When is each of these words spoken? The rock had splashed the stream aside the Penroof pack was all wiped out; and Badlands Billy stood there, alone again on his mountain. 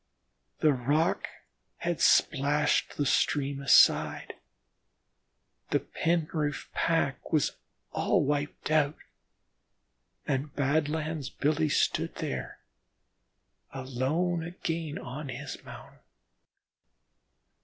The 0.61 0.73
rock 0.73 1.27
had 1.77 2.01
splashed 2.01 2.97
the 2.97 3.05
stream 3.05 3.61
aside 3.61 4.33
the 5.69 5.79
Penroof 5.79 6.71
pack 6.73 7.31
was 7.31 7.51
all 7.91 8.23
wiped 8.23 8.71
out; 8.71 8.97
and 10.25 10.55
Badlands 10.55 11.29
Billy 11.29 11.69
stood 11.69 12.15
there, 12.15 12.57
alone 13.71 14.41
again 14.41 14.97
on 14.97 15.29
his 15.29 15.63
mountain. 15.63 15.99